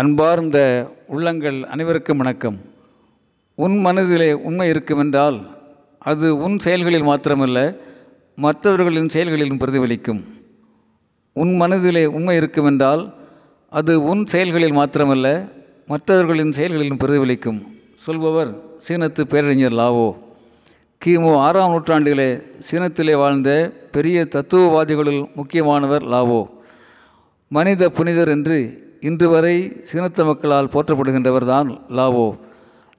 [0.00, 0.58] அன்பார்ந்த
[1.06, 2.60] உள்ளங்கள் அனைவருக்கும் வணக்கம்.
[3.54, 5.46] உன் மனதிலே உண்மை இருக்குமென்றால்
[5.98, 7.76] அது உன் செயல்களில் மாத்திரமல்ல
[8.36, 10.24] மற்றவர்களின் செயல்களிலும் பிரதிபலிக்கும்.
[11.32, 13.12] உன் மனதிலே உண்மை இருக்குமென்றால்
[13.70, 15.50] அது உன் செயல்களில் மாத்திரமல்ல
[15.86, 17.66] மற்றவர்களின் செயல்களிலும் பிரதிபலிக்கும்.
[17.94, 20.16] சொல்பவர் சீனத்து பேரறிஞர் லாவோ.
[21.04, 26.46] கிமு ஆறாம் நூற்றாண்டிலே சீனத்திலே வாழ்ந்த பெரிய தத்துவவாதிகளுள் முக்கியமானவர் லாவோ.
[27.48, 32.36] மனித புனிதர் என்று இன்று வரை சீனத்த மக்களால் போற்றப்படுகின்றவர் தான் லாவோ.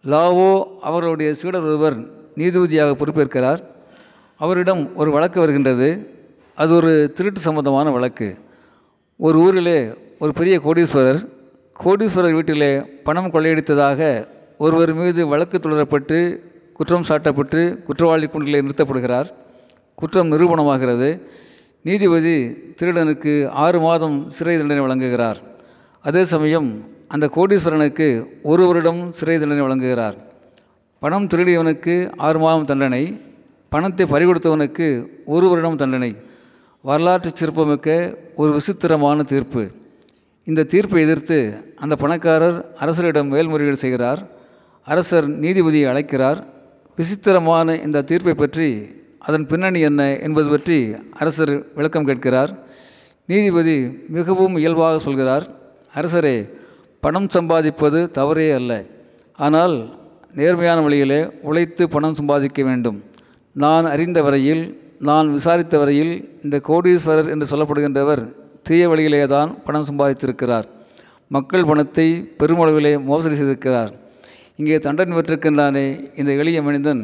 [0.03, 1.99] லாவோ அவர்களுடைய சீடர் ஒருவர்
[2.35, 3.59] நீதிபதியாக பொறுப்பேற்கிறார்.
[4.37, 6.15] அவரிடம் ஒரு வழக்கு வருகின்றது.
[6.55, 8.37] அது ஒரு திருட்டு சம்பந்தமான வழக்கு.
[9.17, 11.29] ஒரு ஊரிலே ஒரு பெரிய கோடீஸ்வரர்
[11.85, 16.39] கோடீஸ்வரர் வீட்டிலே பணம் கொள்ளையடித்ததாக ஒருவர் மீது வழக்கு தொடரப்பட்டு
[16.73, 19.25] குற்றம் சாட்டப்பட்டு குற்றவாளி குண்டிலே நிறுத்தப்படுகிறார்.
[19.95, 21.21] குற்றம் நிரூபணமாகிறது.
[21.81, 25.35] நீதிபதி திருடனுக்கு ஆறு மாதம் சிறை தண்டனை வழங்குகிறார்.
[26.07, 26.67] அதே சமயம்
[27.13, 28.05] அந்த கோடீஸ்வரனுக்கு
[28.49, 30.17] ஒரு வருடம் சிறை தண்டனை வழங்குகிறார்.
[31.01, 31.95] பணம் திருடியவனுக்கு
[32.25, 33.01] ஆறு மாதம் தண்டனை
[33.73, 34.87] பணத்தை பறிகொடுத்தவனுக்கு
[35.25, 36.09] ஒரு வருடம் தண்டனை
[36.81, 37.89] வரலாற்று சிறப்புமிக்க
[38.35, 39.63] ஒரு விசித்திரமான தீர்ப்பு.
[40.47, 41.39] இந்த தீர்ப்பை எதிர்த்து
[41.83, 44.21] அந்த பணக்காரர் அரசரிடம் மேல்முறையீடு செய்கிறார்.
[44.87, 46.39] அரசர் நீதிபதியை அழைக்கிறார்.
[46.99, 48.69] விசித்திரமான இந்த தீர்ப்பை பற்றி
[49.27, 50.79] அதன் பின்னணி என்ன என்பது பற்றி
[51.21, 52.53] அரசர் விளக்கம் கேட்கிறார்.
[53.25, 53.77] நீதிபதி
[54.17, 55.47] மிகவும் இயல்பாக சொல்கிறார்.
[55.93, 56.35] அரசரே
[57.03, 58.71] பணம் சம்பாதிப்பது தவறே அல்ல.
[59.45, 59.75] ஆனால்
[60.39, 62.97] நேர்மையான வழியிலே உழைத்து பணம் சம்பாதிக்க வேண்டும்.
[63.55, 64.63] நான் அறிந்த வரையில்
[65.09, 66.13] நான் விசாரித்த வரையில்
[66.45, 68.23] இந்த கோடீஸ்வரர் என்று சொல்லப்படுகின்றவர்
[68.67, 70.67] தீய வழியிலே தான் பணம் சம்பாதித்திருக்கிறார்.
[71.35, 72.07] மக்கள் பணத்தை
[72.39, 73.91] பெருமளவிலே மோசடி செய்திருக்கிறார்.
[74.59, 75.85] இங்கே தண்டனை பெற்றிருக்கின்றானே
[76.19, 77.01] இந்த எளிய மனிதன்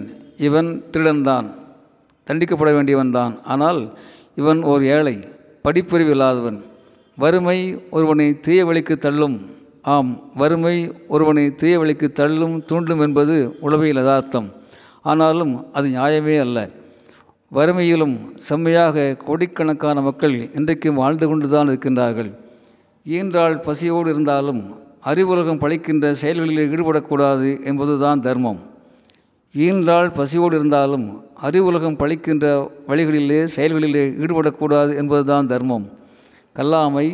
[0.47, 1.47] இவன் திருடன்தான்.
[2.27, 3.81] தண்டிக்கப்பட வேண்டியவன் தான் ஆனால்
[4.41, 5.15] இவன் ஓர் ஏழை
[5.65, 6.59] படிப்பறிவு இல்லாதவன்.
[7.17, 9.41] வறுமை ஒருவனை தீய வழிக்கு தள்ளும்.
[9.81, 14.51] ஆம் வறுமை ஒருவனை தீய வழிக்கு தள்ளும் தூண்டும் என்பது உளவியல் யதார்த்தம்.
[15.01, 16.69] ஆனாலும் அது நியாயமே அல்ல.
[17.55, 22.31] வறுமையிலும் செம்மையாக கோடிக்கணக்கான மக்கள் இன்றைக்கும் வாழ்ந்து கொண்டு தான் இருக்கின்றார்கள்.
[23.07, 24.75] ஈன்றால் பசியோடு இருந்தாலும்
[25.05, 28.59] அறிவுலகம் பழிக்கின்ற செயல்களில் ஈடுபடக்கூடாது என்பதுதான் தர்மம்.
[29.57, 36.01] ஈன்றால் பசியோடு இருந்தாலும் அறிவுலகம் பழிக்கின்ற வழிகளிலே செயல்களிலே ஈடுபடக்கூடாது என்பதுதான் தர்மம்.
[36.55, 37.07] கல்லாமை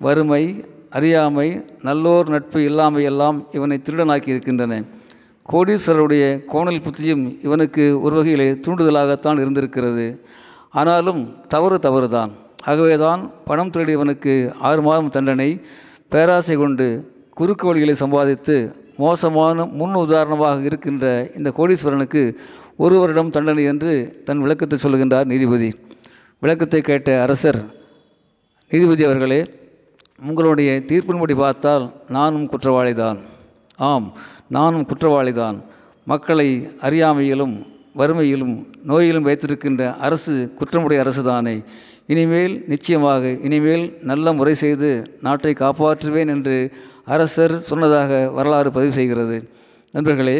[0.00, 0.42] வறுமை
[0.90, 1.46] அறியாமை
[1.82, 4.82] நல்லோர் நட்பு இல்லாமை எல்லாம் இவனை திருடனாக்கி இருக்கின்றன
[5.52, 10.06] கோடீஸ்வரருடைய கோணல் புத்தியும் இவனுக்கு ஒரு வகையிலே தூண்டுதலாகத்தான் இருந்திருக்கிறது.
[10.70, 12.30] ஆனாலும் தவறு தவறுதான்.
[12.64, 15.50] ஆகவேதான் பணம் திருடியவனுக்கு ஆறு மாதம் தண்டனை
[16.08, 16.86] பேராசை கொண்டு
[17.34, 18.56] குறுக்கு வழிகளை சம்பாதித்து
[18.96, 21.06] மோசமான முன் உதாரணமாக இருக்கின்ற
[21.38, 22.22] இந்த கோடீஸ்வரனுக்கு
[22.76, 25.70] ஒரு வருடம் தண்டனை என்று தன் விளக்கத்தை சொல்லுகின்றார் நீதிபதி.
[26.42, 27.60] விளக்கத்தை கேட்ட அரசர்
[28.72, 29.38] நீதிபதி அவர்களே
[30.28, 33.18] உங்களுடைய தீர்ப்பின்படி பார்த்தால் நானும் குற்றவாளிதான்.
[33.76, 34.06] ஆம்
[34.48, 35.56] நானும் குற்றவாளிதான்.
[36.04, 36.46] மக்களை
[36.80, 37.54] அறியாமையிலும்
[37.98, 41.56] வறுமையிலும் நோயிலும் வைத்திருக்கின்ற அரசு குற்றமுடைய அரசு தானே
[42.06, 44.90] இனிமேல் நிச்சயமாக இனிமேல் நல்ல முறை செய்து
[45.20, 46.56] நாட்டை காப்பாற்றுவேன் என்று
[47.04, 49.38] அரசர் சொன்னதாக வரலாறு பதிவு செய்கிறது.
[49.92, 50.38] நண்பர்களே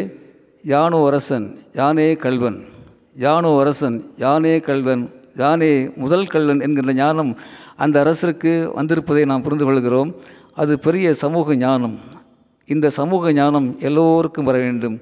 [0.63, 2.59] யானோ அரசன் யானே கல்வன்
[3.25, 5.05] யானோ அரசன் யானே கல்வன்
[5.35, 7.31] தானே முதல் கள்ளன் என்கின்ற ஞானம்
[7.77, 10.11] அந்த அரசருக்கு வந்திருப்பதை நாம் புரிந்து கொள்கிறோம்
[10.53, 11.95] அது பெரிய சமூக ஞானம்.
[12.69, 14.95] இந்த சமூக ஞானம் எல்லோருக்கும் வர வேண்டும்.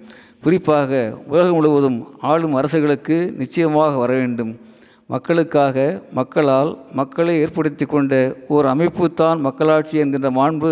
[0.44, 0.92] குறிப்பாக
[1.28, 4.52] உலகம் முழுவதும் ஆளும் அரசுகளுக்கு நிச்சயமாக வர வேண்டும்.
[5.08, 5.78] மக்களுக்காக
[6.14, 8.14] மக்களால் மக்களை ஏற்படுத்தி கொண்ட
[8.48, 10.72] ஓர் அமைப்பு தான் மக்களாட்சி என்கின்ற மாண்பு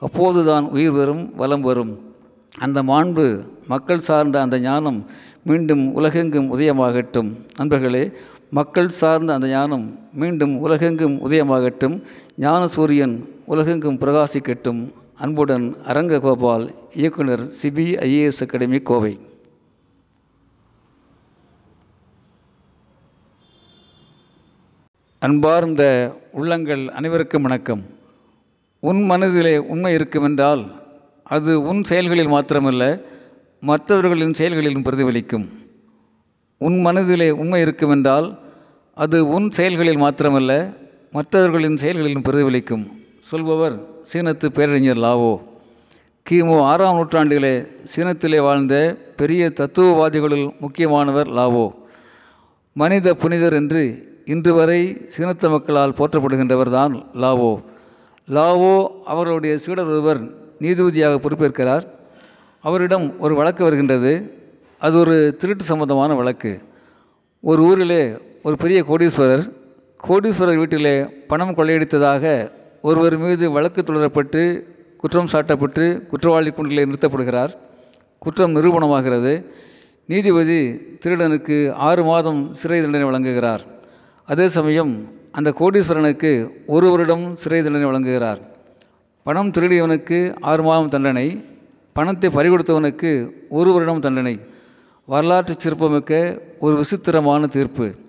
[0.00, 1.92] அப்போதுதான் உயிர் வரும் வலம் வரும்
[2.58, 3.26] அந்த மாண்பு
[3.68, 5.06] மக்கள் சார்ந்த அந்த ஞானம்
[5.44, 7.30] மீண்டும் உலகெங்கும் உதயமாகட்டும்.
[7.56, 8.02] நண்பர்களே
[8.56, 12.02] மக்கள் சார்ந்த அந்த ஞானம் மீண்டும் உலகெங்கும் உதயமாகட்டும்.
[12.36, 13.14] ஞான சூரியன்
[13.46, 14.92] உலகெங்கும் பிரகாசிக்கட்டும்.
[15.14, 19.18] அன்புடன் அரங்க கோபால் இயக்குனர் சிபிஐஏஎஸ் அகாடமி கோவை.
[25.18, 25.82] அன்பார்ந்த
[26.32, 27.82] உள்ளங்கள் அனைவருக்கும் வணக்கம்.
[28.80, 30.64] உன் மனதிலே உண்மை இருக்குமென்றால்
[31.24, 33.00] அது உன் செயல்களில் மாத்திரமல்ல
[33.60, 35.48] மற்றவர்களின் செயல்களிலும் பிரதிபலிக்கும்.
[36.58, 38.42] உன் மனதிலே உண்மை இருக்குமென்றால்
[38.94, 40.74] அது உன் செயல்களில் மாத்திரமல்ல
[41.10, 42.86] மற்றவர்களின் செயல்களிலும் பிரதிபலிக்கும்.
[43.20, 43.82] சொல்பவர்
[44.12, 45.40] சீனத்து பேரறிஞர் லாவோ.
[46.30, 51.70] கிமு ஆறாம் நூற்றாண்டிலே சீனத்திலே வாழ்ந்த பெரிய தத்துவவாதிகளுள் முக்கியமானவர் லாவோ.
[52.72, 57.62] மனித புனிதர் என்று இன்று வரை சீனத்த மக்களால் போற்றப்படுகின்றவர் தான் லாவோ.
[58.28, 60.22] லாவோ அவர்களுடைய சீடர் ஒருவர்
[60.60, 61.82] நீதிபதியாக பொறுப்பேற்கிறார்.
[62.60, 64.38] அவரிடம் ஒரு வழக்கு வருகின்றது.
[64.78, 66.62] அது ஒரு திருட்டு சம்பந்தமான வழக்கு.
[67.40, 69.52] ஒரு ஊரிலே ஒரு பெரிய கோடீஸ்வரர்
[70.08, 72.50] கோடீஸ்வரர் வீட்டிலே பணம் கொள்ளையடித்ததாக
[72.82, 74.62] ஒருவர் மீது வழக்கு தொடரப்பட்டு
[74.96, 77.48] குற்றம் சாட்டப்பட்டு குற்றவாளி குண்டிலே நிறுத்தப்படுகிறார்.
[78.18, 79.44] குற்றம் நிரூபணமாகிறது.
[80.06, 83.58] நீதிபதி திருடனுக்கு ஆறு மாதம் சிறை தண்டனை வழங்குகிறார்.
[84.26, 88.38] அதே சமயம் அந்த கோடீஸ்வரனுக்கு ஒரு வருடம் சிறை தண்டனை வழங்குகிறார்.
[89.22, 91.44] பணம் திருடியவனுக்கு ஆறு மாதம் தண்டனை
[91.92, 94.40] பணத்தை பறிகொடுத்தவனுக்கு ஒரு வருடம் தண்டனை.
[95.06, 98.02] வரலாற்று சிறப்புமிக்க ஒரு விசித்திரமான தீர்ப்பு.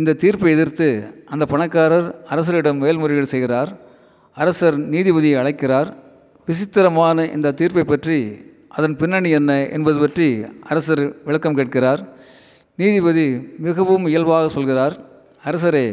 [0.00, 0.88] இந்த தீர்ப்பை எதிர்த்து
[1.32, 3.70] அந்த பணக்காரர் அரசரிடம் மேல்முறையீடு செய்கிறார்.
[4.36, 5.88] அரசர் நீதிபதியை அழைக்கிறார்.
[6.48, 8.18] விசித்திரமான இந்த தீர்ப்பை பற்றி
[8.76, 10.28] அதன் பின்னணி என்ன என்பது பற்றி
[10.70, 12.02] அரசர் விளக்கம் கேட்கிறார்.
[12.78, 13.26] நீதிபதி
[13.66, 14.94] மிகவும் இயல்பாக சொல்கிறார்.
[15.48, 15.86] அரசரே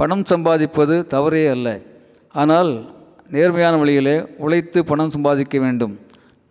[0.00, 1.68] பணம் சம்பாதிப்பது தவறே அல்ல.
[2.42, 2.70] ஆனால்
[3.36, 5.94] நேர்மையான வழியிலே உழைத்து பணம் சம்பாதிக்க வேண்டும்.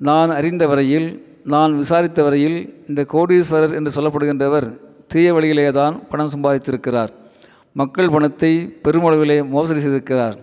[0.09, 1.09] நான் அறிந்த வரையில்
[1.53, 2.59] நான் விசாரித்த வரையில்
[2.89, 4.67] இந்த கோடீஸ்வரர் என்று சொல்லப்படுகின்றவர்
[5.11, 7.11] தீய வழியிலே தான் பணம் சம்பாதித்திருக்கிறார்.
[7.79, 8.51] மக்கள் பணத்தை
[8.83, 10.35] பெருமளவிலே மோசடி செய்திருக்கிறார்.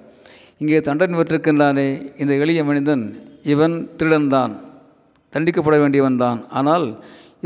[0.59, 1.89] இங்கே தண்டனை பெற்றிருக்கின்றானே
[2.19, 3.05] இந்த எளிய மனிதன்
[3.53, 4.53] இவன் திருடன்தான்.
[5.33, 6.87] தண்டிக்கப்பட வேண்டியவன்தான் ஆனால்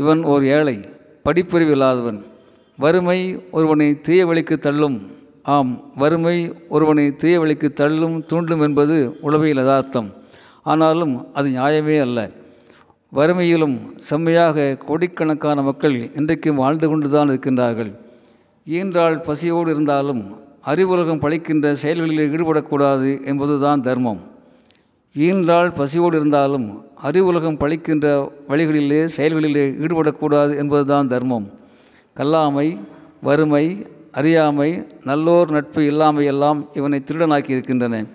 [0.01, 0.77] இவன் ஓர் ஏழை
[1.25, 2.19] படிப்பறிவு இல்லாதவன்.
[2.79, 3.19] வறுமை
[3.51, 4.97] ஒருவனை தீய வழிக்கு தள்ளும்.
[5.55, 5.71] ஆம்
[6.01, 6.37] வறுமை
[6.75, 10.09] ஒருவனை தீய வழிக்கு தள்ளும் தூண்டும் என்பது உளவியல் யதார்த்தம்.
[10.63, 12.19] ஆனாலும் அது நியாயமே அல்ல.
[13.15, 17.91] வறுமையிலும் செம்மையாக கோடிக்கணக்கான மக்கள் இன்றைக்கும் வாழ்ந்து கொண்டு தான் இருக்கின்றார்கள்.
[18.67, 20.21] ஈன்றால் பசியோடு இருந்தாலும்
[20.65, 24.19] அறிவுலகம் பழிக்கின்ற செயல்களில் ஈடுபடக்கூடாது என்பதுதான் தர்மம்.
[25.15, 26.67] ஈன்றால் பசியோடு இருந்தாலும்
[27.03, 28.07] அறிவுலகம் பழிக்கின்ற
[28.49, 31.47] வழிகளிலே செயல்களிலே ஈடுபடக்கூடாது என்பதுதான் தர்மம்.
[32.17, 32.67] கல்லாமை
[33.23, 33.65] வறுமை
[34.11, 34.69] அறியாமை
[35.05, 38.05] நல்லோர் நட்பு இல்லாமை எல்லாம் இவனை திருடனாக்கி இருக்கின்றன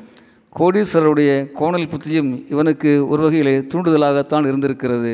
[0.58, 5.12] கோடீஸ்வரருடைய கோணல் புத்தியும் இவனுக்கு ஒரு வகையிலே தூண்டுதலாகத்தான் இருந்திருக்கிறது.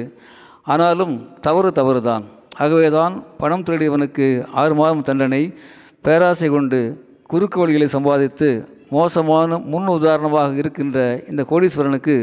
[0.73, 2.25] ஆனாலும் தவறு தவறுதான்.
[2.65, 4.27] ஆகவேதான் பணம் திருடியவனுக்கு
[4.61, 5.43] ஆறு மாதம் தண்டனை
[6.07, 6.81] பேராசை கொண்டு
[7.33, 8.49] குறுக்கு வழிகளை சம்பாதித்து
[8.91, 10.99] மோசமான முன் உதாரணமாக இருக்கின்ற
[11.31, 12.15] இந்த கோடீஸ்வரனுக்கு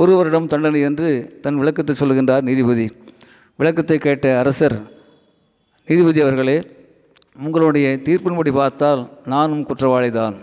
[0.00, 1.10] ஒரு வருடம் தண்டனை என்று
[1.44, 2.86] தன் விளக்கத்தை சொல்லுகின்றார் நீதிபதி.
[3.58, 4.76] விளக்கத்தை கேட்ட அரசர்
[5.88, 6.58] நீதிபதி அவர்களே
[7.46, 10.36] உங்களுடைய தீர்ப்பின்படி பார்த்தால் நானும் குற்றவாளிதான்.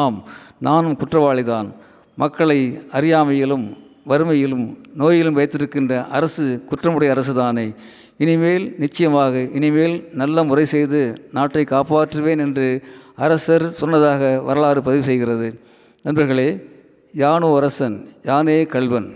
[0.00, 0.18] ஆம்
[0.58, 1.68] நானும் குற்றவாளிதான்.
[2.16, 3.66] மக்களை அறியாமையிலும்
[4.08, 7.72] வறுமையிலும் நோயிலும் வைத்திருக்கின்ற அரசு குற்றமுடைய அரசு தானே
[8.18, 12.82] இனிமேல் நிச்சயமாக இனிமேல் நல்ல முறை செய்து நாட்டை காப்பாற்றுவேன் என்று
[13.16, 15.60] அரசர் சொன்னதாக வரலாறு பதிவு செய்கிறது.
[16.02, 16.48] நண்பர்களே
[17.12, 19.14] யானோ அரசன் யானே கல்வன்.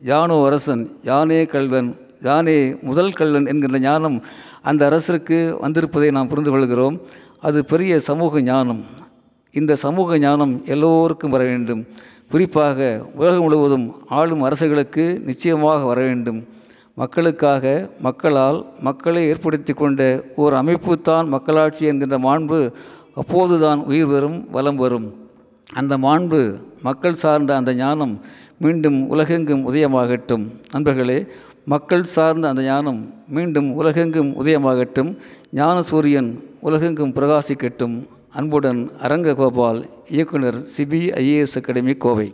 [0.00, 4.22] யானோ அரசன் யானே கல்வன் யானே முதல் கல்வன் என்கின்ற ஞானம்
[4.62, 7.00] அந்த அரசருக்கு வந்திருப்பதை நாம் புரிந்து கொள்கிறோம்.
[7.40, 8.82] அது பெரிய சமூக ஞானம்.
[9.54, 11.80] இந்த சமூக ஞானம் எல்லோருக்கும் வர வேண்டும்.
[12.32, 12.78] குறிப்பாக
[13.14, 13.86] உலகம் முழுவதும்
[14.18, 16.38] ஆளும் அரசுகளுக்கு நிச்சயமாக வர வேண்டும்.
[16.94, 17.64] மக்களுக்காக
[18.06, 20.00] மக்களால் மக்களை ஏற்படுத்தி கொண்ட
[20.36, 22.58] ஓர் அமைப்பு தான் மக்களாட்சி என்கின்ற மாண்பு
[23.14, 25.06] அப்போதுதான் உயிர் வரும் வலம் வரும்
[25.72, 26.40] அந்த மாண்பு
[26.82, 28.14] மக்கள் சார்ந்த அந்த ஞானம்
[28.58, 30.44] மீண்டும் உலகெங்கும் உதயமாகட்டும்.
[30.72, 31.18] நண்பர்களே
[31.64, 35.10] மக்கள் சார்ந்த அந்த ஞானம் மீண்டும் உலகெங்கும் உதயமாகட்டும்.
[35.52, 37.96] ஞான சூரியன் உலகெங்கும் பிரகாசிக்கட்டும்.
[38.38, 42.28] அன்புடன் அரங்க கோபால் இயக்குனர் சிபிஐஏஎஸ் அகாடமி கோவை.